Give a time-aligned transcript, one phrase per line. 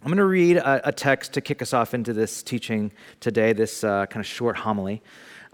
[0.00, 3.52] I'm going to read a, a, text to kick us off into this teaching today,
[3.52, 5.02] this uh, kind of short homily.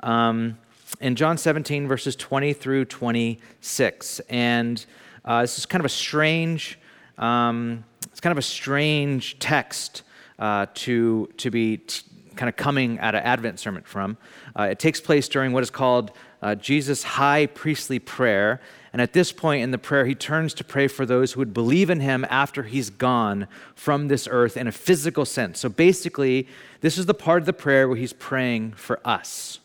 [0.00, 0.58] Um,
[1.00, 4.20] in John 17, verses 20 through 26.
[4.28, 4.84] And
[5.24, 6.78] uh, this is kind of a strange,
[7.16, 10.02] um, it's kind of a strange text
[10.38, 12.02] uh, to, to be t-
[12.36, 14.18] kind of coming at an Advent sermon from.
[14.54, 18.60] Uh, it takes place during what is called uh, Jesus' high priestly prayer.
[18.94, 21.52] And at this point in the prayer, he turns to pray for those who would
[21.52, 25.58] believe in him after he's gone from this earth in a physical sense.
[25.58, 26.46] So basically,
[26.80, 29.58] this is the part of the prayer where he's praying for us.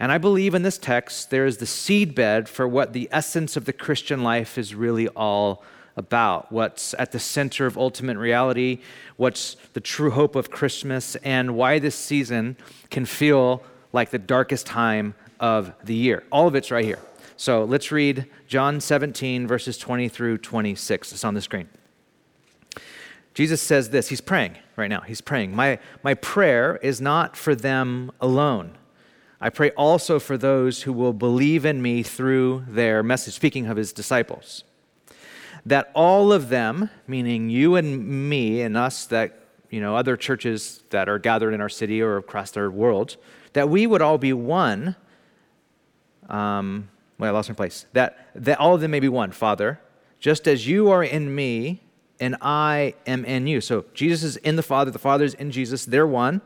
[0.00, 3.64] And I believe in this text, there is the seedbed for what the essence of
[3.64, 5.62] the Christian life is really all
[5.96, 8.80] about, what's at the center of ultimate reality,
[9.16, 12.56] what's the true hope of Christmas, and why this season
[12.90, 16.24] can feel like the darkest time of the year.
[16.32, 16.98] All of it's right here.
[17.38, 21.12] So let's read John 17, verses 20 through 26.
[21.12, 21.68] It's on the screen.
[23.32, 24.08] Jesus says this.
[24.08, 25.02] He's praying right now.
[25.02, 25.54] He's praying.
[25.54, 28.76] My, my prayer is not for them alone.
[29.40, 33.76] I pray also for those who will believe in me through their message, speaking of
[33.76, 34.64] his disciples
[35.64, 39.38] that all of them, meaning you and me and us, that,
[39.70, 43.16] you know, other churches that are gathered in our city or across our world,
[43.52, 44.96] that we would all be one.
[46.28, 46.88] Um,
[47.18, 47.86] well, I lost my place.
[47.92, 49.80] That, that all of them may be one, Father,
[50.20, 51.82] just as you are in me
[52.20, 53.60] and I am in you.
[53.60, 56.40] So Jesus is in the Father, the Father is in Jesus, they're one.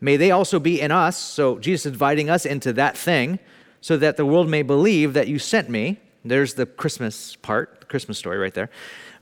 [0.00, 1.16] May they also be in us.
[1.16, 3.38] So Jesus is inviting us into that thing
[3.80, 5.98] so that the world may believe that you sent me.
[6.24, 8.70] There's the Christmas part, the Christmas story right there.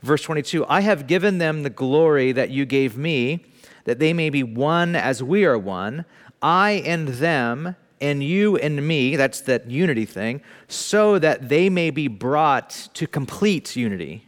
[0.03, 3.45] Verse 22 I have given them the glory that you gave me,
[3.85, 6.05] that they may be one as we are one,
[6.41, 11.91] I and them, and you and me, that's that unity thing, so that they may
[11.91, 14.27] be brought to complete unity.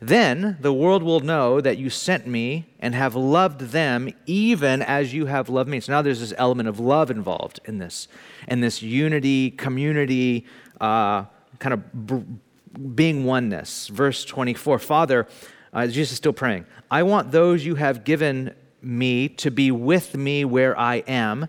[0.00, 5.12] Then the world will know that you sent me and have loved them even as
[5.12, 5.80] you have loved me.
[5.80, 8.06] So now there's this element of love involved in this,
[8.46, 10.46] and this unity, community,
[10.80, 11.24] uh,
[11.58, 13.88] kind of being oneness.
[13.88, 15.26] Verse 24 Father,
[15.72, 20.16] uh, Jesus is still praying, I want those you have given me to be with
[20.16, 21.48] me where I am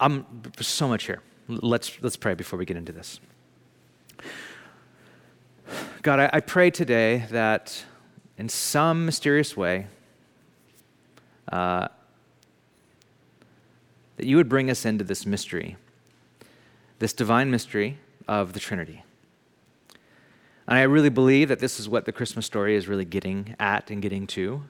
[0.00, 0.26] I'm
[0.60, 1.22] so much here.
[1.48, 3.20] Let's, let's pray before we get into this.
[6.02, 7.84] God, I, I pray today that
[8.38, 9.86] in some mysterious way,
[11.50, 11.88] uh,
[14.16, 15.76] that you would bring us into this mystery
[16.98, 19.02] this divine mystery of the Trinity.
[20.66, 23.90] And I really believe that this is what the Christmas story is really getting at
[23.90, 24.64] and getting to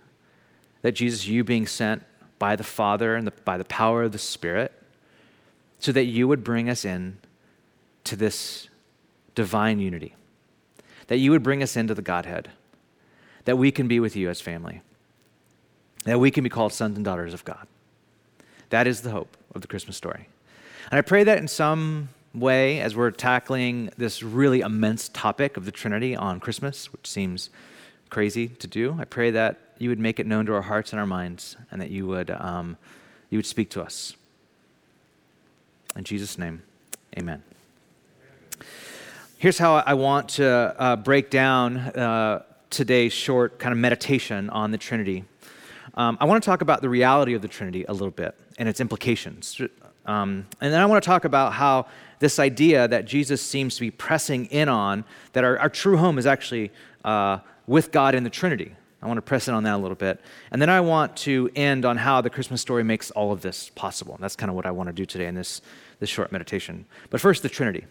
[0.83, 2.05] that Jesus, you being sent
[2.39, 4.73] by the Father and the, by the power of the Spirit,
[5.79, 7.19] so that you would bring us in
[8.05, 8.69] to this
[9.35, 10.15] divine unity,
[11.09, 12.51] that you would bring us into the Godhead,
[13.45, 14.83] that we can be with you as family,
[16.05, 17.67] that we can be called sons and daughters of God.
[18.71, 20.29] That is the hope of the Christmas story.
[20.91, 25.65] And I pray that in some way as we're tackling this really immense topic of
[25.65, 27.51] the Trinity on Christmas, which seems
[28.11, 28.97] crazy to do.
[28.99, 31.81] I pray that you would make it known to our hearts and our minds, and
[31.81, 32.77] that you would um,
[33.31, 34.15] you would speak to us.
[35.97, 36.63] In Jesus' name,
[37.19, 37.43] Amen.
[39.39, 44.73] Here's how I want to uh, break down uh, today's short kind of meditation on
[44.73, 45.25] the Trinity.
[45.95, 48.69] Um, I want to talk about the reality of the Trinity a little bit and
[48.69, 49.59] its implications.
[50.05, 51.87] Um, and then I want to talk about how
[52.19, 56.19] this idea that Jesus seems to be pressing in on, that our, our true home
[56.19, 56.73] is actually
[57.07, 58.73] uh, with God in the Trinity.
[59.03, 60.21] I want to press in on that a little bit.
[60.51, 63.71] And then I want to end on how the Christmas story makes all of this
[63.75, 64.15] possible.
[64.15, 65.61] And that's kind of what I want to do today in this,
[66.01, 66.87] this short meditation.
[67.11, 67.87] But first, the Trinity.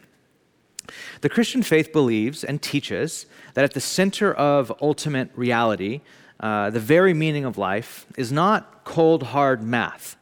[1.22, 6.02] The Christian faith believes and teaches that at the center of ultimate reality,
[6.40, 10.16] uh, the very meaning of life, is not cold, hard math.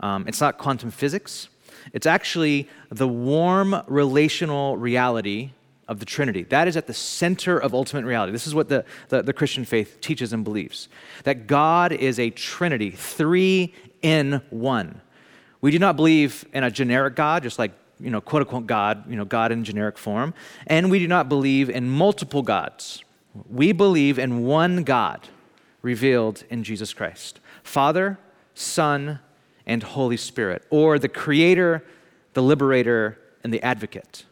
[0.00, 1.48] Um, it's not quantum physics.
[1.92, 5.52] It's actually the warm relational reality
[5.88, 6.44] of the Trinity.
[6.44, 8.32] That is at the center of ultimate reality.
[8.32, 10.88] This is what the, the, the, Christian faith teaches and believes
[11.24, 15.00] that God is a Trinity, three in one.
[15.60, 19.10] We do not believe in a generic God, just like, you know, quote unquote God,
[19.10, 20.32] you know, God in generic form.
[20.66, 23.04] And we do not believe in multiple gods.
[23.48, 25.28] We believe in one God
[25.82, 28.18] revealed in Jesus Christ Father,
[28.54, 29.20] Son,
[29.66, 31.84] and Holy Spirit, or the Creator,
[32.32, 34.24] the Liberator, and the Advocate.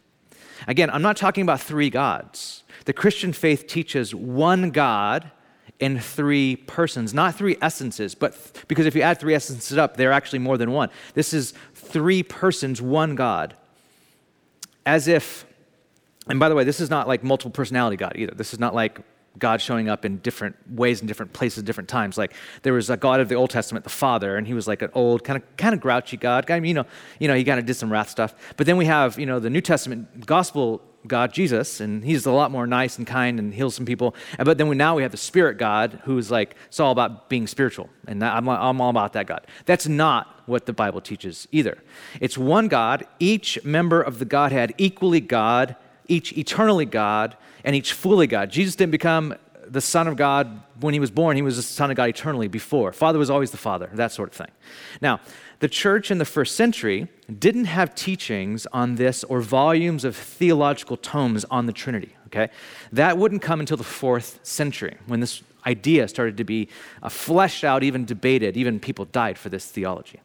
[0.66, 2.64] Again, I'm not talking about three gods.
[2.84, 5.30] The Christian faith teaches one God
[5.80, 9.96] in three persons, not three essences, but th- because if you add three essences up,
[9.96, 10.90] they're actually more than one.
[11.14, 13.54] This is three persons, one God.
[14.84, 15.44] As if,
[16.26, 18.34] and by the way, this is not like multiple personality God either.
[18.34, 19.00] This is not like
[19.38, 22.18] God showing up in different ways in different places, different times.
[22.18, 24.82] Like there was a God of the Old Testament, the Father, and he was like
[24.82, 26.50] an old, kind of kind of grouchy God.
[26.50, 26.86] I mean, you know,
[27.20, 28.34] you know, he kind of did some wrath stuff.
[28.56, 32.32] But then we have, you know, the New Testament gospel God, Jesus, and he's a
[32.32, 34.14] lot more nice and kind and heals some people.
[34.38, 37.46] But then we, now we have the Spirit God, who's like, it's all about being
[37.46, 37.88] spiritual.
[38.06, 39.46] And I'm, I'm all about that God.
[39.64, 41.78] That's not what the Bible teaches either.
[42.20, 45.76] It's one God, each member of the Godhead equally God,
[46.08, 48.50] each eternally God, and each fully God.
[48.50, 49.34] Jesus didn't become
[49.72, 52.48] the Son of God when he was born, he was the Son of God eternally
[52.48, 52.92] before.
[52.92, 54.50] Father was always the Father, that sort of thing.
[55.00, 55.20] Now,
[55.60, 60.96] the church in the first century didn't have teachings on this or volumes of theological
[60.96, 62.48] tomes on the Trinity, okay?
[62.92, 66.68] That wouldn't come until the fourth century when this idea started to be
[67.02, 70.20] uh, fleshed out, even debated, even people died for this theology.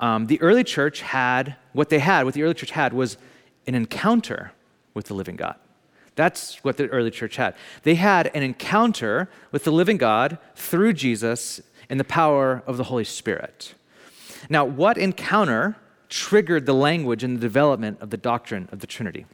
[0.00, 3.16] Um, the early church had, what they had, what the early church had was
[3.66, 4.52] an encounter
[4.92, 5.56] with the living God.
[6.16, 7.54] That's what the early church had.
[7.82, 12.84] They had an encounter with the living God through Jesus in the power of the
[12.84, 13.74] Holy Spirit.
[14.48, 15.76] Now, what encounter
[16.08, 19.26] triggered the language and the development of the doctrine of the Trinity?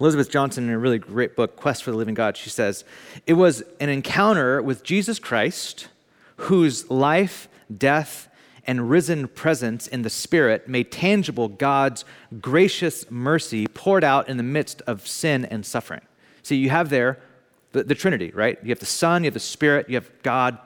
[0.00, 2.84] Elizabeth Johnson, in a really great book, Quest for the Living God, she says,
[3.26, 5.88] It was an encounter with Jesus Christ,
[6.36, 8.28] whose life, death,
[8.66, 12.04] and risen presence in the Spirit made tangible God's
[12.40, 16.02] gracious mercy poured out in the midst of sin and suffering.
[16.42, 17.18] See, you have there
[17.72, 18.58] the, the Trinity, right?
[18.62, 20.58] You have the Son, you have the Spirit, you have God,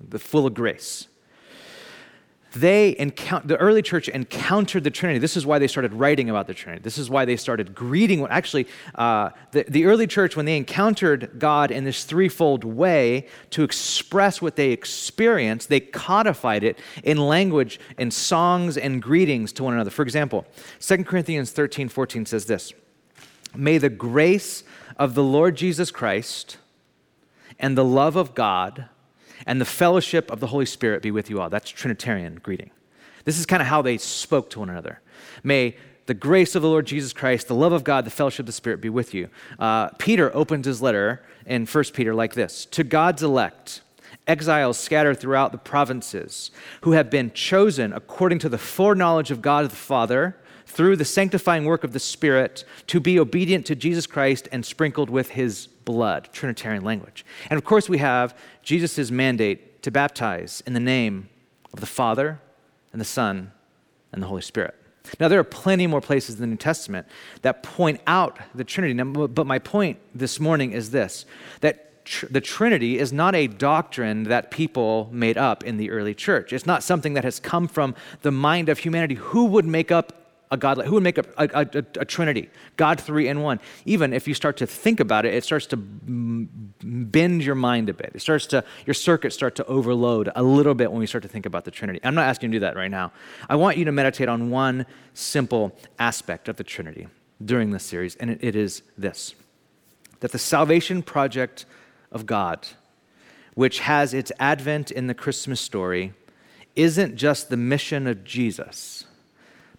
[0.00, 1.08] the full of grace
[2.52, 5.18] they encounter, the early church encountered the Trinity.
[5.20, 6.82] This is why they started writing about the Trinity.
[6.82, 8.26] This is why they started greeting.
[8.26, 8.66] Actually,
[8.96, 14.42] uh, the, the early church, when they encountered God in this threefold way to express
[14.42, 19.90] what they experienced, they codified it in language, in songs and greetings to one another.
[19.90, 20.44] For example,
[20.80, 22.72] 2 Corinthians 13 14 says this
[23.54, 24.64] May the grace
[24.96, 26.58] of the Lord Jesus Christ
[27.58, 28.88] and the love of God
[29.46, 31.50] and the fellowship of the Holy Spirit be with you all.
[31.50, 32.70] That's Trinitarian greeting.
[33.24, 35.00] This is kind of how they spoke to one another.
[35.42, 35.76] May
[36.06, 38.52] the grace of the Lord Jesus Christ, the love of God, the fellowship of the
[38.52, 39.28] Spirit be with you.
[39.58, 43.82] Uh, Peter opens his letter in 1 Peter like this To God's elect,
[44.26, 46.50] exiles scattered throughout the provinces,
[46.80, 50.36] who have been chosen according to the foreknowledge of God the Father
[50.70, 55.10] through the sanctifying work of the Spirit to be obedient to Jesus Christ and sprinkled
[55.10, 57.24] with his blood, Trinitarian language.
[57.50, 61.28] And of course, we have Jesus' mandate to baptize in the name
[61.72, 62.40] of the Father
[62.92, 63.50] and the Son
[64.12, 64.76] and the Holy Spirit.
[65.18, 67.08] Now, there are plenty more places in the New Testament
[67.42, 68.94] that point out the Trinity.
[68.94, 71.26] Now, but my point this morning is this
[71.62, 71.86] that
[72.30, 76.52] the Trinity is not a doctrine that people made up in the early church.
[76.52, 79.16] It's not something that has come from the mind of humanity.
[79.16, 80.19] Who would make up
[80.52, 82.50] a God, like who would make a, a, a, a, Trinity?
[82.76, 83.60] God three in one.
[83.84, 87.94] Even if you start to think about it, it starts to bend your mind a
[87.94, 88.10] bit.
[88.14, 91.28] It starts to, your circuits start to overload a little bit when we start to
[91.28, 92.00] think about the Trinity.
[92.02, 93.12] I'm not asking you to do that right now.
[93.48, 97.06] I want you to meditate on one simple aspect of the Trinity
[97.44, 99.34] during this series, and it is this
[100.18, 101.64] that the salvation project
[102.12, 102.68] of God,
[103.54, 106.12] which has its advent in the Christmas story,
[106.76, 109.06] isn't just the mission of Jesus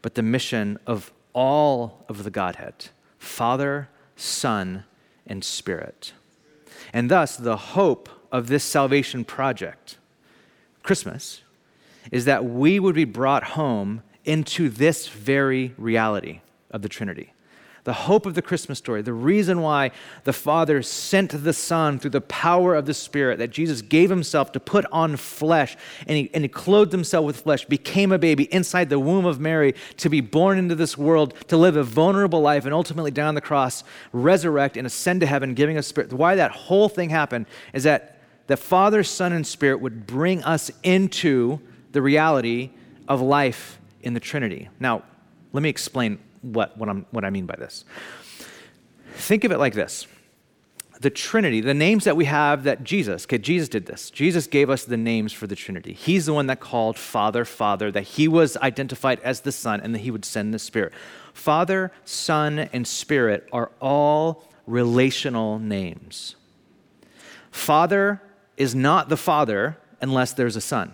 [0.02, 4.84] but the mission of all of the Godhead Father, Son,
[5.28, 6.14] and Spirit.
[6.92, 9.98] And thus, the hope of this salvation project,
[10.82, 11.42] Christmas,
[12.12, 16.42] is that we would be brought home into this very reality
[16.72, 17.34] of the Trinity
[17.84, 19.92] the hope of the Christmas story, the reason why
[20.24, 24.52] the Father sent the Son through the power of the Spirit, that Jesus gave himself
[24.52, 25.76] to put on flesh,
[26.08, 29.40] and he, and he clothed himself with flesh, became a baby inside the womb of
[29.40, 33.26] Mary to be born into this world, to live a vulnerable life, and ultimately die
[33.26, 33.84] on the cross,
[34.14, 36.14] resurrect and ascend to heaven, giving us Spirit.
[36.14, 40.70] Why that whole thing happened is that the Father, Son, and Spirit would bring us
[40.84, 41.60] into
[41.92, 42.72] the reality
[43.08, 44.70] of life in the Trinity.
[44.80, 45.04] Now,
[45.54, 47.86] let me explain what, what, I'm, what I mean by this.
[49.14, 50.08] Think of it like this
[51.00, 54.12] the Trinity, the names that we have that Jesus, okay, Jesus did this.
[54.12, 55.94] Jesus gave us the names for the Trinity.
[55.94, 59.96] He's the one that called Father, Father, that he was identified as the Son and
[59.96, 60.94] that he would send the Spirit.
[61.34, 66.36] Father, Son, and Spirit are all relational names.
[67.50, 68.22] Father
[68.56, 70.94] is not the Father unless there's a Son.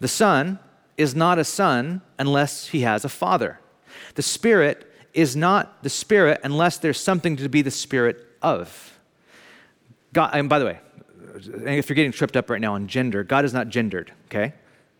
[0.00, 0.58] The Son
[0.98, 3.60] is not a son unless he has a father.
[4.14, 8.98] The Spirit is not the Spirit unless there's something to be the Spirit of.
[10.12, 10.78] God, and by the way,
[11.64, 14.54] if you're getting tripped up right now on gender, God is not gendered, okay?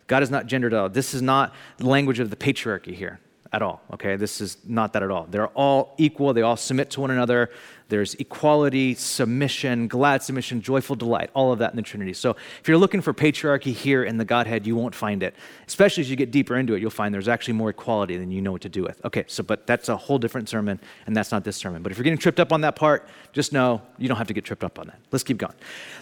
[0.06, 0.88] God is not gendered at all.
[0.88, 3.20] This is not the language of the patriarchy here
[3.52, 4.16] at all, okay?
[4.16, 5.26] This is not that at all.
[5.30, 7.50] They're all equal, they all submit to one another.
[7.88, 12.12] There's equality, submission, glad submission, joyful delight, all of that in the Trinity.
[12.12, 15.34] So if you're looking for patriarchy here in the Godhead, you won't find it.
[15.66, 18.42] Especially as you get deeper into it, you'll find there's actually more equality than you
[18.42, 19.02] know what to do with.
[19.06, 21.82] Okay, so but that's a whole different sermon, and that's not this sermon.
[21.82, 24.34] But if you're getting tripped up on that part, just know you don't have to
[24.34, 24.98] get tripped up on that.
[25.10, 25.54] Let's keep going.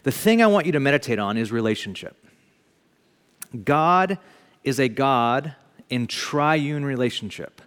[0.02, 2.16] The thing I want you to meditate on is relationship.
[3.64, 4.18] God
[4.64, 5.54] is a God
[5.90, 7.62] in triune relationship.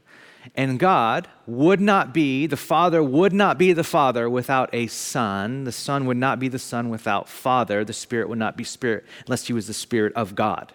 [0.55, 5.63] And God would not be, the Father would not be the Father without a Son.
[5.63, 7.83] The Son would not be the Son without Father.
[7.83, 10.71] The Spirit would not be Spirit unless He was the Spirit of God.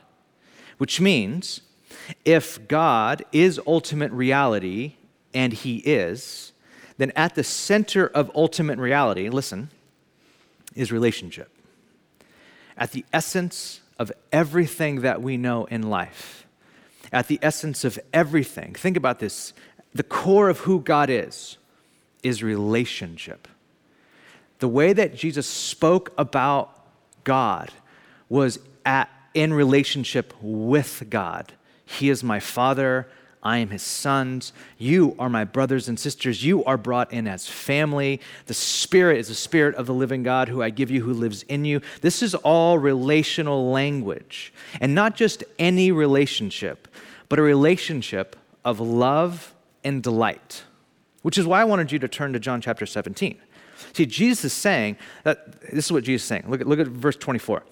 [0.78, 1.62] Which means,
[2.24, 4.94] if God is ultimate reality,
[5.32, 6.52] and He is,
[6.98, 9.70] then at the center of ultimate reality, listen,
[10.74, 11.50] is relationship.
[12.76, 16.43] At the essence of everything that we know in life
[17.14, 18.74] at the essence of everything.
[18.74, 19.54] Think about this
[19.94, 21.56] the core of who God is
[22.22, 23.46] is relationship.
[24.58, 26.84] The way that Jesus spoke about
[27.22, 27.70] God
[28.28, 31.52] was at, in relationship with God.
[31.84, 33.06] He is my Father.
[33.44, 34.54] I am his sons.
[34.78, 36.42] You are my brothers and sisters.
[36.42, 38.20] You are brought in as family.
[38.46, 41.42] The Spirit is the Spirit of the living God who I give you, who lives
[41.42, 41.82] in you.
[42.00, 44.52] This is all relational language.
[44.80, 46.88] And not just any relationship,
[47.28, 48.34] but a relationship
[48.64, 49.52] of love
[49.84, 50.64] and delight,
[51.20, 53.38] which is why I wanted you to turn to John chapter 17.
[53.92, 56.44] See, Jesus is saying that this is what Jesus is saying.
[56.48, 57.62] Look at, look at verse 24.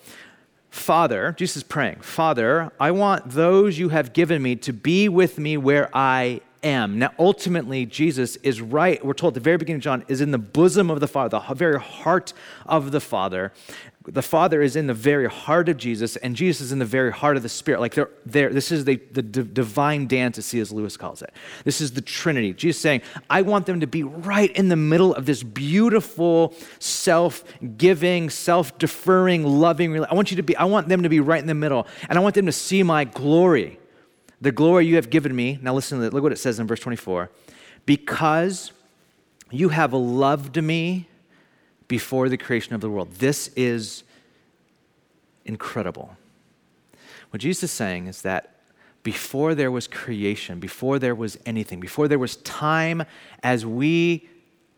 [0.72, 5.38] Father, Jesus is praying, Father, I want those you have given me to be with
[5.38, 6.98] me where I am.
[6.98, 10.30] Now, ultimately, Jesus is right, we're told at the very beginning of John, is in
[10.30, 12.32] the bosom of the Father, the very heart
[12.64, 13.52] of the Father
[14.06, 17.12] the Father is in the very heart of Jesus, and Jesus is in the very
[17.12, 17.80] heart of the Spirit.
[17.80, 18.52] Like they're there.
[18.52, 20.72] This is the, the d- divine dance, as.
[20.72, 21.32] Lewis calls it.
[21.64, 22.52] This is the Trinity.
[22.52, 28.30] Jesus saying, I want them to be right in the middle of this beautiful, self-giving,
[28.30, 30.04] self-deferring, loving.
[30.04, 30.56] I want you to be.
[30.56, 32.82] I want them to be right in the middle, and I want them to see
[32.82, 33.78] my glory,
[34.40, 35.58] the glory you have given me.
[35.62, 37.30] Now listen to Look what it says in verse 24.
[37.86, 38.72] Because
[39.50, 41.08] you have loved me
[41.92, 43.12] before the creation of the world.
[43.16, 44.02] This is
[45.44, 46.16] incredible.
[47.28, 48.54] What Jesus is saying is that
[49.02, 53.02] before there was creation, before there was anything, before there was time
[53.42, 54.26] as we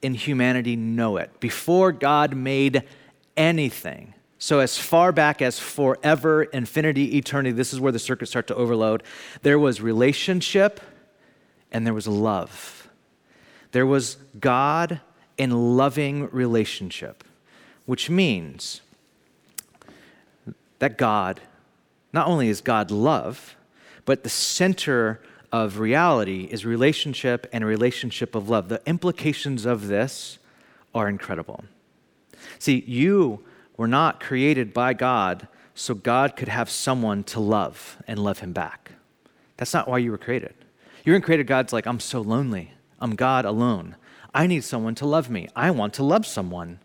[0.02, 2.82] in humanity know it, before God made
[3.36, 8.48] anything, so, as far back as forever, infinity, eternity, this is where the circuits start
[8.48, 9.04] to overload.
[9.42, 10.80] There was relationship
[11.70, 12.90] and there was love.
[13.70, 15.00] There was God
[15.36, 17.24] in loving relationship,
[17.86, 18.80] which means
[20.78, 21.40] that God,
[22.12, 23.56] not only is God love,
[24.04, 25.20] but the center
[25.52, 28.68] of reality is relationship and relationship of love.
[28.68, 30.38] The implications of this
[30.94, 31.64] are incredible.
[32.58, 33.44] See, you
[33.76, 38.52] were not created by God so God could have someone to love and love him
[38.52, 38.92] back.
[39.56, 40.54] That's not why you were created.
[41.04, 42.72] You weren't created, God's like, I'm so lonely.
[43.00, 43.96] I'm God alone.
[44.34, 45.48] I need someone to love me.
[45.54, 46.80] I want to love someone.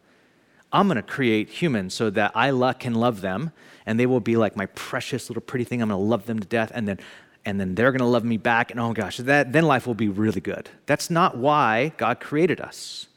[0.72, 3.52] I'm going to create humans so that I can love them
[3.88, 5.82] and they will be like my precious little pretty thing.
[5.82, 7.00] I'm going to love them to death and then
[7.46, 9.96] and then they're going to love me back and oh gosh, that then life will
[9.96, 10.70] be really good.
[10.86, 13.08] That's not why God created us.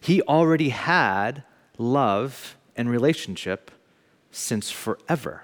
[0.00, 1.42] He already had
[1.76, 3.70] love and relationship
[4.30, 5.42] since forever.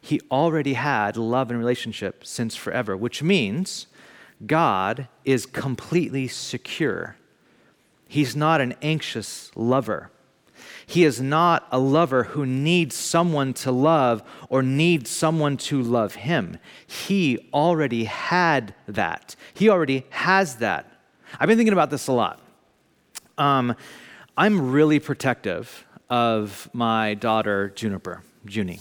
[0.00, 3.86] He already had love and relationship since forever, which means
[4.46, 7.16] God is completely secure
[8.06, 10.10] He's not an anxious lover.
[10.86, 16.14] He is not a lover who needs someone to love or needs someone to love
[16.14, 16.58] him.
[16.86, 19.34] He already had that.
[19.52, 20.90] He already has that.
[21.40, 22.40] I've been thinking about this a lot.
[23.36, 23.74] Um,
[24.36, 28.80] I'm really protective of my daughter, Juniper, Junie.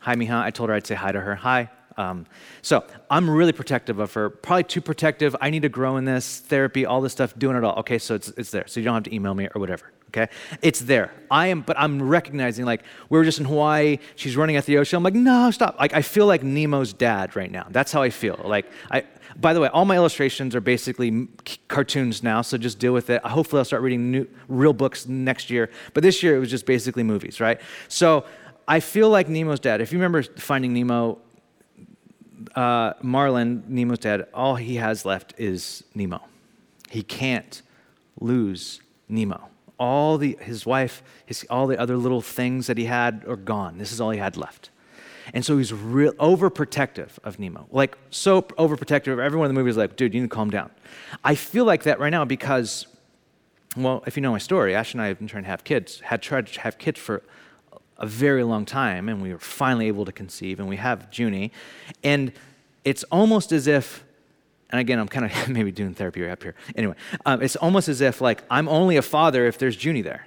[0.00, 0.42] Hi, Miha.
[0.42, 1.36] I told her I'd say hi to her.
[1.36, 1.70] Hi.
[1.96, 2.26] Um,
[2.62, 5.36] so I'm really protective of her, probably too protective.
[5.40, 7.78] I need to grow in this therapy, all this stuff, doing it all.
[7.80, 8.66] Okay, so it's, it's there.
[8.66, 9.92] So you don't have to email me or whatever.
[10.08, 10.28] Okay,
[10.60, 11.12] it's there.
[11.30, 13.98] I am, but I'm recognizing like we were just in Hawaii.
[14.16, 14.96] She's running at the ocean.
[14.96, 15.78] I'm like, no, stop.
[15.78, 17.66] Like I feel like Nemo's dad right now.
[17.70, 18.40] That's how I feel.
[18.44, 19.04] Like I.
[19.36, 21.28] By the way, all my illustrations are basically
[21.68, 23.24] cartoons now, so just deal with it.
[23.24, 25.70] Hopefully, I'll start reading new, real books next year.
[25.94, 27.60] But this year, it was just basically movies, right?
[27.86, 28.24] So
[28.66, 29.80] I feel like Nemo's dad.
[29.80, 31.18] If you remember Finding Nemo,
[32.54, 36.22] uh, Marlin, Nemo's dad, all he has left is Nemo.
[36.90, 37.62] He can't
[38.20, 39.48] lose Nemo.
[39.78, 43.78] All the, his wife, his, all the other little things that he had are gone.
[43.78, 44.70] This is all he had left.
[45.32, 47.66] And so he's real overprotective of Nemo.
[47.70, 49.18] Like, so overprotective.
[49.18, 50.70] Everyone in the movie is like, dude, you need to calm down.
[51.24, 52.86] I feel like that right now because,
[53.76, 56.00] well, if you know my story, Ash and I have been trying to have kids,
[56.00, 57.22] had tried to have kids for
[58.00, 61.52] a very long time, and we were finally able to conceive, and we have Junie.
[62.02, 62.32] And
[62.84, 64.04] it's almost as if,
[64.70, 66.54] and again, I'm kind of maybe doing therapy up here.
[66.74, 66.94] Anyway,
[67.26, 70.26] um, it's almost as if, like, I'm only a father if there's Junie there.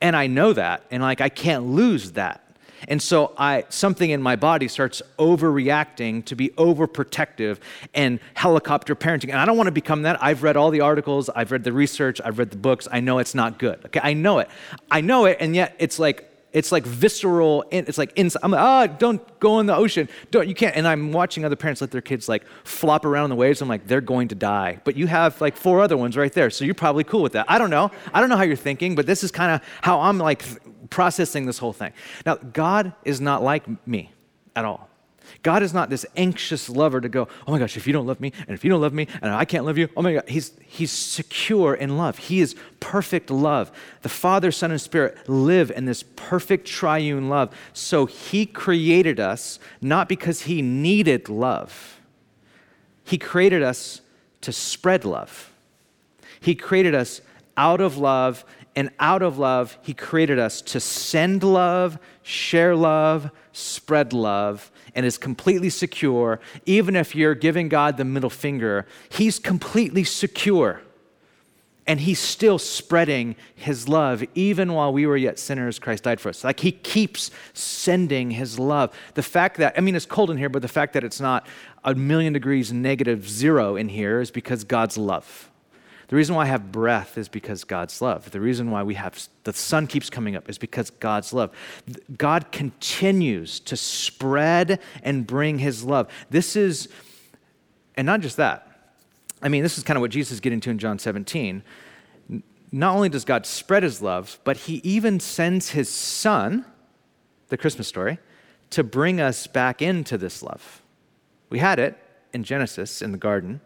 [0.00, 2.42] And I know that, and like, I can't lose that.
[2.88, 7.58] And so I something in my body starts overreacting to be overprotective
[7.94, 9.30] and helicopter parenting.
[9.30, 10.22] And I don't want to become that.
[10.22, 12.88] I've read all the articles, I've read the research, I've read the books.
[12.90, 13.84] I know it's not good.
[13.86, 14.48] Okay, I know it.
[14.90, 17.64] I know it, and yet it's like it's like visceral.
[17.70, 18.40] It's like inside.
[18.42, 20.08] I'm like, ah, oh, don't go in the ocean.
[20.30, 20.76] Don't you can't.
[20.76, 23.62] And I'm watching other parents let their kids like flop around in the waves.
[23.62, 24.78] I'm like, they're going to die.
[24.84, 27.46] But you have like four other ones right there, so you're probably cool with that.
[27.48, 27.90] I don't know.
[28.12, 30.44] I don't know how you're thinking, but this is kind of how I'm like
[30.92, 31.90] processing this whole thing.
[32.26, 34.12] Now, God is not like me
[34.54, 34.90] at all.
[35.42, 38.20] God is not this anxious lover to go, oh my gosh, if you don't love
[38.20, 40.28] me, and if you don't love me, and I can't love you, oh my God.
[40.28, 42.18] He's, he's secure in love.
[42.18, 43.72] He is perfect love.
[44.02, 47.56] The Father, Son, and Spirit live in this perfect triune love.
[47.72, 52.00] So he created us not because he needed love,
[53.02, 54.02] he created us
[54.42, 55.52] to spread love.
[56.38, 57.22] He created us
[57.56, 63.30] out of love and out of love, He created us to send love, share love,
[63.52, 66.40] spread love, and is completely secure.
[66.64, 70.82] Even if you're giving God the middle finger, He's completely secure.
[71.86, 74.24] And He's still spreading His love.
[74.34, 76.44] Even while we were yet sinners, Christ died for us.
[76.44, 78.96] Like He keeps sending His love.
[79.14, 81.46] The fact that, I mean, it's cold in here, but the fact that it's not
[81.84, 85.50] a million degrees negative zero in here is because God's love.
[86.08, 88.30] The reason why I have breath is because God's love.
[88.30, 91.50] The reason why we have the sun keeps coming up is because God's love.
[92.16, 96.08] God continues to spread and bring his love.
[96.30, 96.88] This is,
[97.96, 98.94] and not just that.
[99.42, 101.62] I mean, this is kind of what Jesus is getting to in John 17.
[102.70, 106.64] Not only does God spread his love, but he even sends his son,
[107.48, 108.18] the Christmas story,
[108.70, 110.82] to bring us back into this love.
[111.50, 111.98] We had it
[112.32, 113.60] in Genesis in the garden.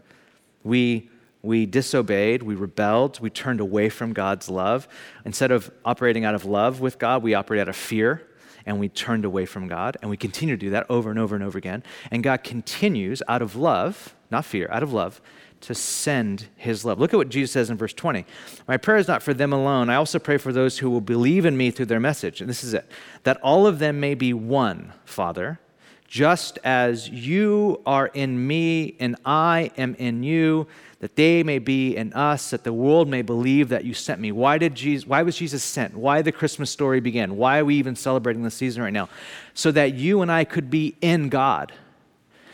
[0.65, 1.09] We
[1.47, 4.89] we disobeyed, we rebelled, we turned away from God's love.
[5.25, 8.23] Instead of operating out of love with God, we operate out of fear
[8.67, 9.97] and we turned away from God.
[10.03, 11.85] And we continue to do that over and over and over again.
[12.11, 15.21] And God continues out of love, not fear, out of love,
[15.63, 16.99] to send his love.
[16.99, 18.27] Look at what Jesus says in verse 20.
[18.69, 19.89] My prayer is not for them alone.
[19.89, 22.41] I also pray for those who will believe in me through their message.
[22.41, 22.91] And this is it
[23.23, 25.61] that all of them may be one, Father
[26.09, 30.67] just as you are in me and I am in you,
[31.01, 34.33] that they may be in us, that the world may believe that you sent me.
[34.33, 35.95] Why did Jesus, why was Jesus sent?
[35.95, 37.37] Why the Christmas story began?
[37.37, 39.09] Why are we even celebrating the season right now?
[39.53, 41.73] So that you and I could be in God.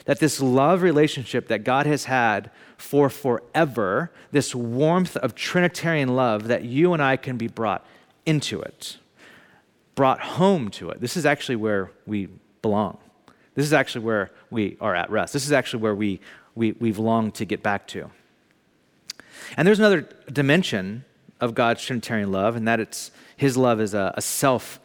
[0.06, 6.48] That this love relationship that God has had for forever, this warmth of Trinitarian love,
[6.48, 7.86] that you and I can be brought
[8.26, 8.96] into it,
[9.94, 11.00] brought home to it.
[11.00, 12.28] This is actually where we
[12.60, 12.98] belong.
[13.54, 15.32] This is actually where we are at rest.
[15.32, 16.20] This is actually where we,
[16.54, 18.10] we, we've longed to get back to.
[19.56, 21.04] And there's another dimension
[21.40, 24.80] of God's Trinitarian love, and that it's His love is a, a self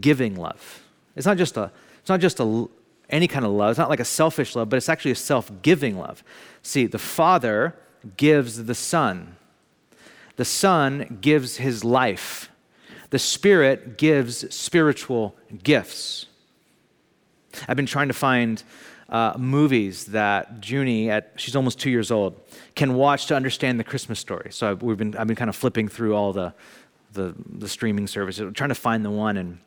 [0.00, 0.82] giving love.
[1.16, 2.68] It's not just a, it's not just a,
[3.10, 3.70] any kind of love.
[3.70, 6.22] It's not like a selfish love, but it's actually a self giving love.
[6.62, 7.74] See, the Father
[8.16, 9.36] gives the Son,
[10.36, 12.50] the Son gives His life,
[13.10, 16.26] the Spirit gives spiritual gifts.
[17.68, 18.62] I've been trying to find
[19.08, 22.40] uh, movies that Junie, at she's almost two years old,
[22.74, 24.50] can watch to understand the Christmas story.
[24.50, 26.54] So I've, we've been, I've been kind of flipping through all the,
[27.12, 29.36] the, the streaming services, trying to find the one.
[29.36, 29.58] And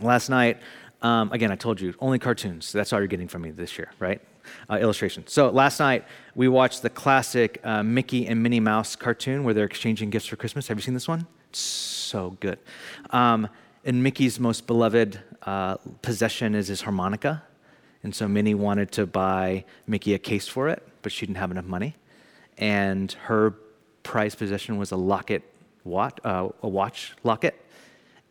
[0.00, 0.58] last night,
[1.02, 2.72] um, again, I told you, only cartoons.
[2.72, 4.20] That's all you're getting from me this year, right?
[4.68, 5.26] Uh, illustration.
[5.26, 6.04] So last night,
[6.34, 10.36] we watched the classic uh, Mickey and Minnie Mouse cartoon where they're exchanging gifts for
[10.36, 10.68] Christmas.
[10.68, 11.26] Have you seen this one?
[11.50, 12.58] It's so good.
[13.10, 13.48] Um,
[13.84, 17.42] and Mickey's most beloved uh, possession is his harmonica.
[18.02, 21.50] And so Minnie wanted to buy Mickey a case for it, but she didn't have
[21.50, 21.96] enough money.
[22.58, 23.54] And her
[24.02, 25.42] prized possession was a locket,
[25.84, 27.54] watch, uh, a watch locket.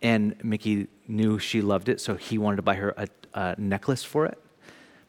[0.02, 4.04] And Mickey knew she loved it, so he wanted to buy her a, a necklace
[4.04, 4.38] for it.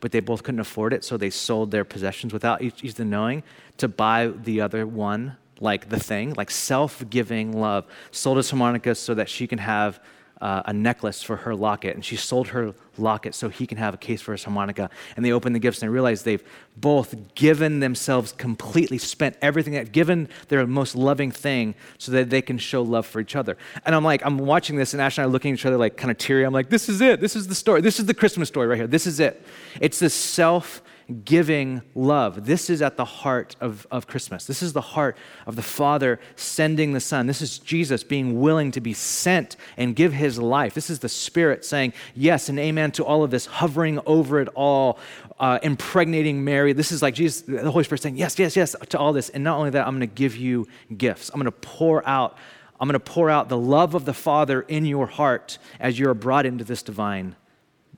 [0.01, 3.43] But they both couldn't afford it, so they sold their possessions without each, each knowing
[3.77, 7.87] to buy the other one, like the thing, like self giving love.
[8.11, 10.01] Sold his harmonica so that she can have
[10.41, 13.95] uh, a necklace for her locket, and she sold her locket so he can have
[13.95, 14.91] a case for his harmonica.
[15.17, 16.45] And they open the gifts and they realize they've
[16.77, 22.43] both given themselves completely, spent everything, they've given their most loving thing so that they
[22.43, 23.59] can show love for each other.
[23.85, 25.77] And I'm like, I'm watching this, and Ash and I are looking at each other
[25.77, 26.45] like kind of teary.
[26.45, 27.21] I'm like, this is it.
[27.21, 27.81] This is the story.
[27.81, 28.87] This is the Christmas story right here.
[28.87, 29.45] This is it.
[29.81, 32.47] It's this self giving love.
[32.47, 34.47] This is at the heart of, of Christmas.
[34.47, 37.27] This is the heart of the Father sending the Son.
[37.27, 40.75] This is Jesus being willing to be sent and give his life.
[40.75, 44.49] This is the Spirit saying yes and amen to all of this, hovering over it
[44.55, 44.99] all,
[45.39, 46.73] uh, impregnating Mary.
[46.73, 49.29] This is like Jesus, the Holy Spirit saying yes, yes, yes to all this.
[49.31, 51.31] And not only that, I'm going to give you gifts.
[51.31, 52.37] I'm going to pour out.
[52.79, 56.15] I'm going to pour out the love of the Father in your heart as you're
[56.15, 57.37] brought into this divine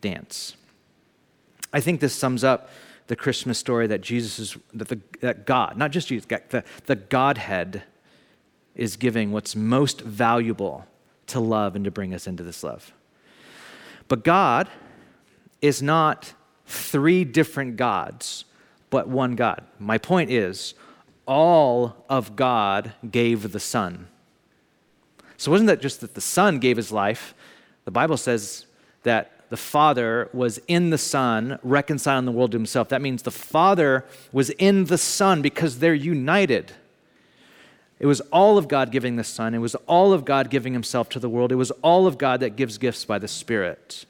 [0.01, 0.57] dance.
[1.73, 2.69] I think this sums up
[3.07, 6.97] the Christmas story that Jesus is, that, the, that God, not just Jesus, the, the
[6.97, 7.83] Godhead
[8.75, 10.87] is giving what's most valuable
[11.27, 12.93] to love and to bring us into this love.
[14.09, 14.69] But God
[15.61, 16.35] is not
[16.67, 18.45] three different gods,
[18.91, 19.65] but one God.
[19.79, 20.75] My point is,
[21.27, 24.09] all of God gave the Son.
[25.37, 27.35] So wasn't that just that the Son gave his life.
[27.85, 28.67] The Bible says
[29.03, 32.89] that the Father was in the Son, reconciling the world to himself.
[32.89, 36.73] That means the Father was in the Son because they're united.
[38.01, 39.53] It was all of God giving the Son.
[39.53, 41.53] It was all of God giving himself to the world.
[41.53, 44.07] It was all of God that gives gifts by the Spirit.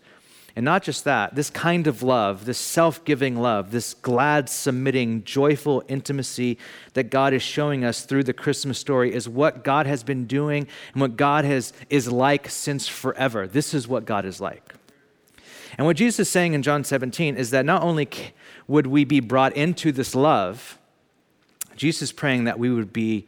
[0.54, 5.24] And not just that, this kind of love, this self giving love, this glad, submitting,
[5.24, 6.56] joyful intimacy
[6.94, 10.68] that God is showing us through the Christmas story is what God has been doing
[10.92, 13.48] and what God has, is like since forever.
[13.48, 14.72] This is what God is like.
[15.78, 18.08] And what Jesus is saying in John 17 is that not only
[18.66, 20.78] would we be brought into this love,
[21.76, 23.26] Jesus is praying that we would be,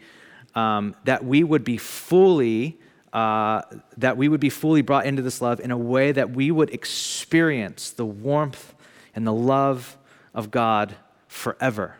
[0.55, 2.79] um, that we would be fully,
[3.13, 3.63] uh,
[3.97, 6.71] that we would be fully brought into this love in a way that we would
[6.71, 8.75] experience the warmth
[9.15, 9.97] and the love
[10.35, 10.97] of God
[11.29, 11.97] forever.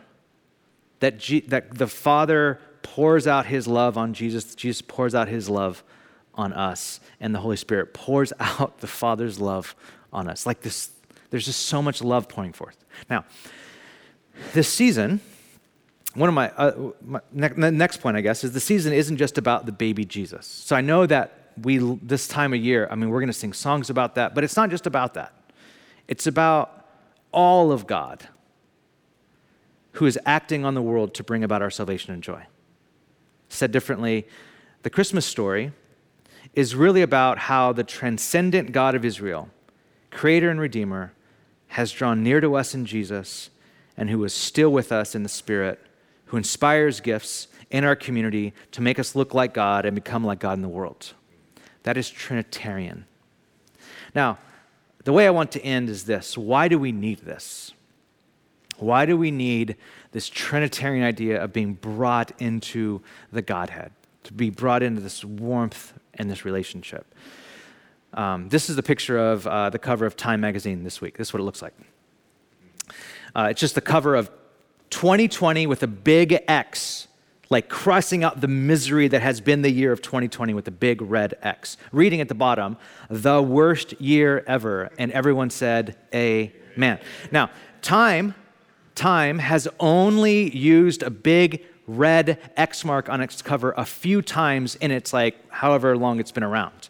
[0.99, 5.49] That, G- that the Father pours out his love on Jesus, Jesus pours out his
[5.49, 5.83] love
[6.35, 9.75] on us, and the Holy Spirit pours out the Father's love
[10.15, 10.45] on us.
[10.45, 10.89] Like this,
[11.29, 12.83] there's just so much love pouring forth.
[13.09, 13.25] Now,
[14.53, 15.19] this season,
[16.13, 19.37] one of my, uh, my ne- next point, I guess, is the season isn't just
[19.37, 20.47] about the baby Jesus.
[20.47, 23.53] So I know that we, this time of year, I mean, we're going to sing
[23.53, 25.33] songs about that, but it's not just about that.
[26.07, 26.85] It's about
[27.31, 28.27] all of God
[29.93, 32.43] who is acting on the world to bring about our salvation and joy.
[33.49, 34.27] Said differently,
[34.83, 35.71] the Christmas story
[36.53, 39.49] is really about how the transcendent God of Israel
[40.15, 41.11] Creator and Redeemer,
[41.67, 43.49] has drawn near to us in Jesus
[43.97, 45.77] and who is still with us in the Spirit,
[46.27, 50.39] who inspires gifts in our community to make us look like God and become like
[50.39, 51.11] God in the world.
[51.83, 53.05] That is Trinitarian.
[54.15, 54.37] Now,
[55.03, 57.73] the way I want to end is this why do we need this?
[58.77, 59.75] Why do we need
[60.13, 63.01] this Trinitarian idea of being brought into
[63.33, 63.91] the Godhead,
[64.23, 67.05] to be brought into this warmth and this relationship?
[68.15, 71.17] Um, this is the picture of uh, the cover of Time magazine this week.
[71.17, 71.73] This is what it looks like.
[73.35, 74.31] Uh, it's just the cover of
[74.89, 77.09] 2020 with a big X,
[77.49, 81.01] like crossing out the misery that has been the year of 2020 with a big
[81.01, 81.75] red X.
[81.91, 82.77] Reading at the bottom,
[83.09, 84.89] the worst year ever.
[84.97, 86.99] And everyone said, Amen.
[87.31, 87.49] Now,
[87.81, 88.33] Time,
[88.95, 94.75] Time has only used a big red X mark on its cover a few times
[94.75, 96.89] in its like however long it's been around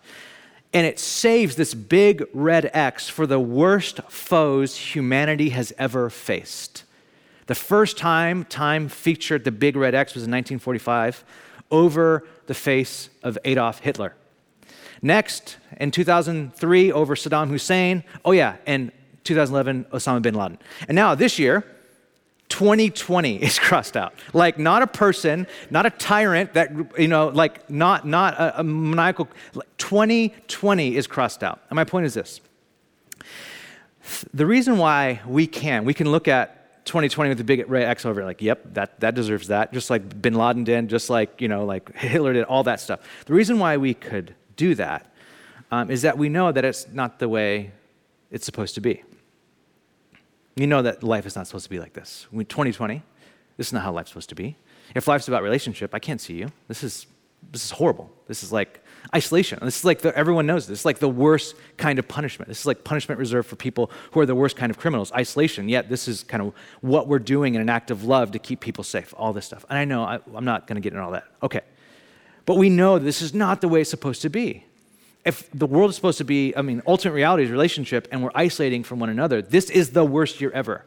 [0.76, 6.84] and it saves this big red X for the worst foes humanity has ever faced.
[7.48, 11.24] The first time Time featured the big red X was in 1945
[11.72, 14.16] over the face of Adolf Hitler.
[15.02, 18.04] Next, in 2003, over Saddam Hussein.
[18.26, 18.92] Oh, yeah, and
[19.24, 20.60] 2011, Osama bin Laden.
[20.90, 21.64] And now this year,
[22.50, 24.14] 2020 is crossed out.
[24.34, 28.64] Like not a person, not a tyrant that, you know, like not, not a, a
[28.64, 29.28] maniacal,
[29.78, 31.62] 2020 is crossed out.
[31.70, 32.42] And my point is this.
[34.34, 38.06] The reason why we can, we can look at 2020 with the big red X
[38.06, 41.42] over it, like, yep, that, that deserves that, just like bin Laden did, just like,
[41.42, 43.00] you know, like Hitler did, all that stuff.
[43.26, 45.12] The reason why we could do that
[45.72, 47.72] um, is that we know that it's not the way
[48.30, 49.04] it's supposed to be.
[50.56, 52.28] You know that life is not supposed to be like this.
[52.32, 53.04] 2020,
[53.58, 54.56] this is not how life's supposed to be.
[54.96, 56.52] If life's about relationship, I can't see you.
[56.68, 57.08] This is,
[57.52, 58.10] this is horrible.
[58.28, 58.82] This is like
[59.14, 59.60] isolation.
[59.62, 60.80] This is like the, everyone knows this.
[60.80, 62.48] It's like the worst kind of punishment.
[62.48, 65.12] This is like punishment reserved for people who are the worst kind of criminals.
[65.12, 65.68] Isolation.
[65.68, 68.62] Yet this is kind of what we're doing in an act of love to keep
[68.62, 69.14] people safe.
[69.18, 69.66] All this stuff.
[69.70, 71.26] And I know I, I'm not going to get into all that.
[71.44, 71.62] Okay,
[72.46, 74.66] but we know this is not the way it's supposed to be.
[75.26, 78.32] If the world is supposed to be, I mean, ultimate reality is relationship and we're
[78.36, 80.86] isolating from one another, this is the worst year ever.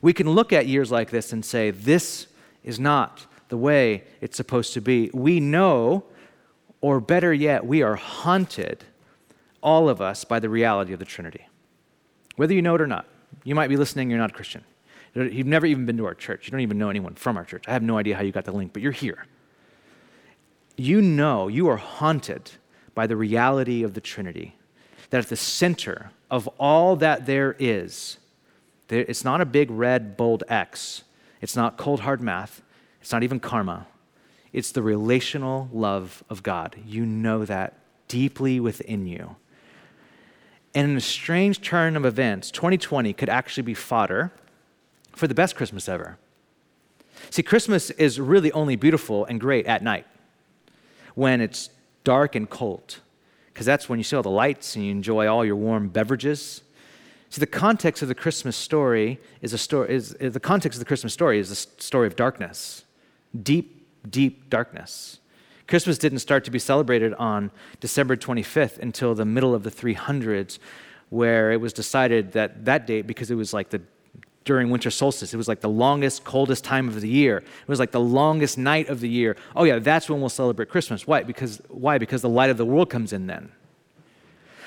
[0.00, 2.26] We can look at years like this and say, this
[2.64, 5.10] is not the way it's supposed to be.
[5.12, 6.04] We know,
[6.80, 8.84] or better yet, we are haunted,
[9.62, 11.46] all of us, by the reality of the Trinity.
[12.36, 13.06] Whether you know it or not,
[13.44, 14.64] you might be listening, you're not a Christian.
[15.14, 16.46] You've never even been to our church.
[16.46, 17.64] You don't even know anyone from our church.
[17.68, 19.26] I have no idea how you got the link, but you're here.
[20.76, 22.50] You know, you are haunted
[22.96, 24.56] by the reality of the Trinity,
[25.10, 28.16] that at the center of all that there is,
[28.88, 31.04] there, it's not a big red bold X,
[31.40, 32.62] it's not cold hard math,
[33.00, 33.86] it's not even karma.
[34.52, 36.76] It's the relational love of God.
[36.86, 37.74] You know that
[38.08, 39.36] deeply within you.
[40.74, 44.32] And in a strange turn of events, 2020 could actually be fodder
[45.12, 46.16] for the best Christmas ever.
[47.28, 50.06] See, Christmas is really only beautiful and great at night
[51.14, 51.68] when it's
[52.06, 53.00] dark and cold,
[53.48, 56.62] because that's when you see all the lights and you enjoy all your warm beverages.
[57.30, 59.92] See, the context of the Christmas story is a story.
[59.92, 62.84] Is, is the context of the Christmas story is a story of darkness,
[63.42, 65.18] deep, deep darkness.
[65.66, 70.60] Christmas didn't start to be celebrated on December 25th until the middle of the 300s,
[71.10, 73.82] where it was decided that that date, because it was like the
[74.46, 77.38] during winter solstice, it was like the longest, coldest time of the year.
[77.38, 79.36] It was like the longest night of the year.
[79.54, 81.06] Oh yeah, that's when we'll celebrate Christmas.
[81.06, 81.24] Why?
[81.24, 81.98] Because why?
[81.98, 83.52] Because the light of the world comes in then.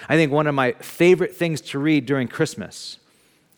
[0.07, 2.97] I think one of my favorite things to read during Christmas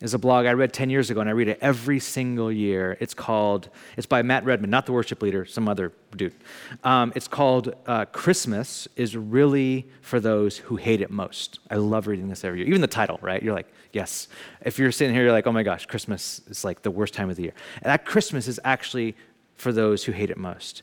[0.02, 2.96] is a blog I read 10 years ago, and I read it every single year.
[2.98, 6.34] It's called, it's by Matt Redmond, not the worship leader, some other dude.
[6.82, 11.60] Um, it's called uh, Christmas is Really for Those Who Hate It Most.
[11.70, 12.68] I love reading this every year.
[12.68, 13.40] Even the title, right?
[13.40, 14.26] You're like, yes.
[14.62, 17.30] If you're sitting here, you're like, oh my gosh, Christmas is like the worst time
[17.30, 17.54] of the year.
[17.76, 19.14] And that Christmas is actually
[19.54, 20.82] for those who hate it most.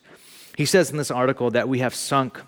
[0.55, 2.41] He says in this article that we have sunk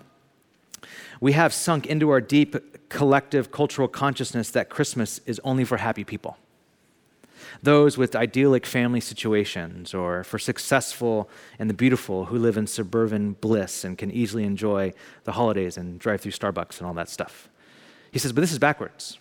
[1.20, 6.02] we have sunk into our deep collective cultural consciousness that Christmas is only for happy
[6.02, 6.36] people
[7.62, 13.32] those with idyllic family situations, or for successful and the beautiful who live in suburban
[13.32, 14.92] bliss and can easily enjoy
[15.24, 17.48] the holidays and drive through Starbucks and all that stuff.
[18.12, 19.18] He says, but this is backwards.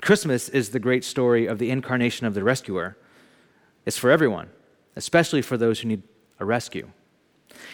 [0.00, 2.96] Christmas is the great story of the incarnation of the rescuer.
[3.84, 4.50] It's for everyone,
[4.96, 6.02] especially for those who need
[6.38, 6.90] a rescue.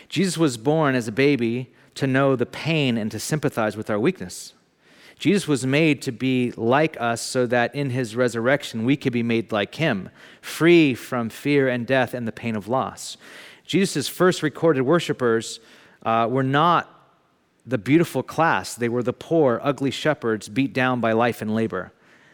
[0.08, 3.98] Jesus was born as a baby to know the pain and to sympathize with our
[3.98, 4.54] weakness.
[5.18, 9.22] Jesus was made to be like us so that in his resurrection we could be
[9.22, 13.16] made like him, free from fear and death and the pain of loss.
[13.64, 15.60] Jesus' first recorded worshipers
[16.04, 16.90] uh, were not
[17.66, 21.92] the beautiful class, they were the poor, ugly shepherds beat down by life and labor.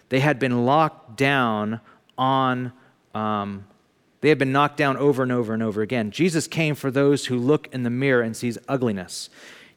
[0.09, 1.81] They had been locked down
[2.19, 2.73] on.
[3.15, 3.67] Um,
[4.21, 6.11] they had been knocked down over and over and over again.
[6.11, 9.31] Jesus came for those who look in the mirror and sees ugliness.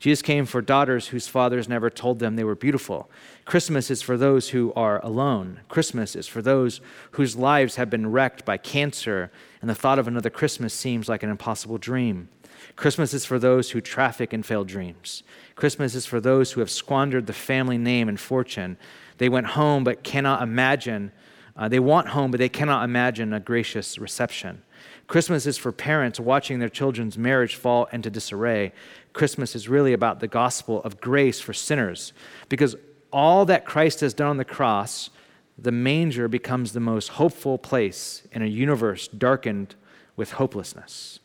[0.04, 3.10] Jesus came for daughters whose fathers never told them they were beautiful.
[3.46, 5.62] Christmas is for those who are alone.
[5.70, 10.06] Christmas is for those whose lives have been wrecked by cancer, and the thought of
[10.10, 12.28] another Christmas seems like an impossible dream.
[12.76, 15.24] Christmas is for those who traffic in failed dreams.
[15.56, 18.76] Christmas is for those who have squandered the family name and fortune.
[19.20, 21.14] They went home but cannot imagine,
[21.56, 24.64] uh, they want home but they cannot imagine a gracious reception.
[25.08, 28.72] Christmas is for parents watching their children's marriage fall into disarray.
[29.14, 32.14] Christmas is really about the gospel of grace for sinners
[32.50, 32.76] because
[33.12, 35.12] all that Christ has done on the cross,
[35.58, 39.76] the manger becomes the most hopeful place in a universe darkened
[40.16, 41.20] with hopelessness.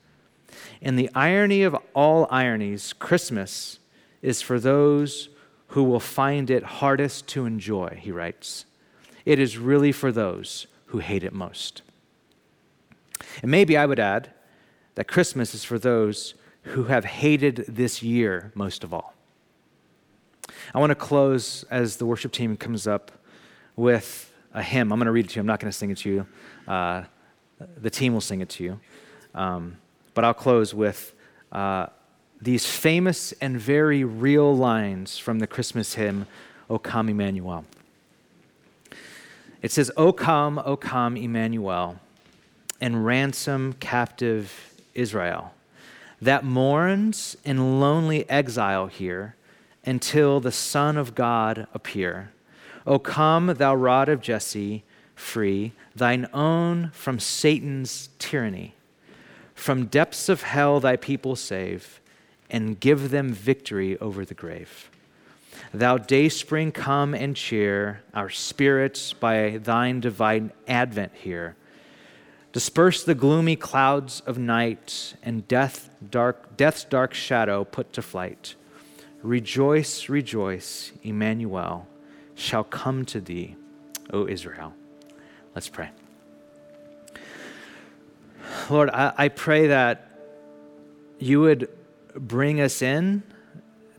[0.82, 3.78] And the irony of all ironies, Christmas
[4.22, 5.30] is for those
[5.68, 8.64] who will find it hardest to enjoy, he writes.
[9.24, 11.82] It is really for those who hate it most.
[13.42, 14.30] And maybe I would add
[14.94, 16.34] that Christmas is for those
[16.68, 19.14] who have hated this year most of all.
[20.74, 23.10] I want to close as the worship team comes up
[23.74, 24.92] with a hymn.
[24.92, 25.40] I'm going to read it to you.
[25.40, 26.26] I'm not going to sing it to you.
[26.66, 27.04] Uh,
[27.80, 28.80] the team will sing it to you.
[29.34, 29.78] Um,
[30.14, 31.14] but I'll close with
[31.52, 31.86] uh,
[32.40, 36.26] these famous and very real lines from the Christmas hymn,
[36.68, 37.64] O come, Emmanuel.
[39.62, 41.98] It says, O come, O come, Emmanuel,
[42.80, 45.52] and ransom captive Israel
[46.20, 49.36] that mourns in lonely exile here
[49.84, 52.30] until the Son of God appear.
[52.86, 58.74] O come, thou rod of Jesse, free thine own from Satan's tyranny.
[59.54, 62.00] From depths of hell thy people save,
[62.50, 64.90] and give them victory over the grave.
[65.74, 71.56] Thou dayspring, come and cheer our spirits by thine divine advent here.
[72.52, 78.54] Disperse the gloomy clouds of night and death dark, death's dark shadow put to flight.
[79.22, 81.86] Rejoice, rejoice, Emmanuel
[82.34, 83.56] shall come to thee,
[84.12, 84.74] O Israel.
[85.54, 85.90] Let's pray.
[88.70, 90.08] Lord, I, I pray that
[91.18, 91.68] you would
[92.14, 93.22] bring us in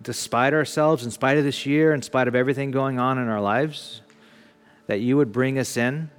[0.02, 3.42] despite ourselves, in spite of this year, in spite of everything going on in our
[3.42, 4.02] lives,
[4.88, 6.10] that you would bring us in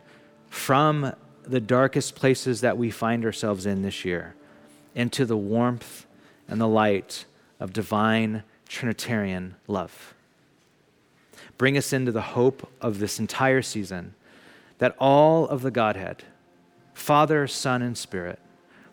[0.51, 1.15] from
[1.45, 4.35] the darkest places that we find ourselves in this year
[4.95, 6.07] into the warmth
[6.49, 7.25] and the light
[7.59, 10.15] of divine Trinitarian love.
[11.59, 14.15] Bring us into the hope of this entire season
[14.79, 16.25] that all of the Godhead,
[16.95, 18.39] Father, Son, and Spirit,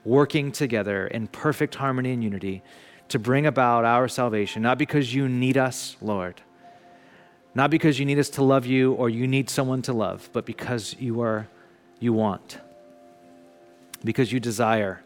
[0.03, 2.61] working together in perfect harmony and unity
[3.09, 6.41] to bring about our salvation, not because you need us, Lord,
[7.55, 10.45] not because you need us to love you or you need someone to love, but
[10.45, 11.47] because you are
[11.99, 12.59] you want.
[14.03, 15.01] Because you desire.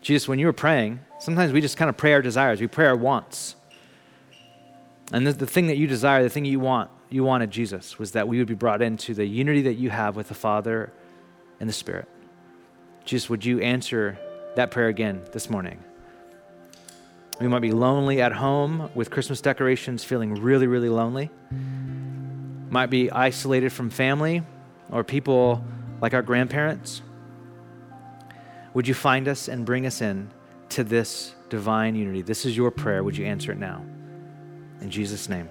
[0.00, 2.86] Jesus, when you were praying, sometimes we just kind of pray our desires, we pray
[2.86, 3.56] our wants.
[5.12, 8.12] And the, the thing that you desire, the thing you want, you wanted, Jesus, was
[8.12, 10.92] that we would be brought into the unity that you have with the Father
[11.58, 12.08] and the Spirit.
[13.04, 14.18] Jesus, would you answer
[14.54, 15.82] that prayer again this morning?
[17.40, 21.30] We might be lonely at home with Christmas decorations, feeling really, really lonely.
[22.70, 24.42] Might be isolated from family
[24.90, 25.64] or people
[26.00, 27.02] like our grandparents.
[28.74, 30.30] Would you find us and bring us in
[30.70, 32.22] to this divine unity?
[32.22, 33.02] This is your prayer.
[33.02, 33.84] Would you answer it now?
[34.80, 35.50] In Jesus' name.